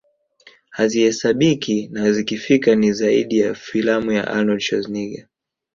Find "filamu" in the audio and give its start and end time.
3.55-4.11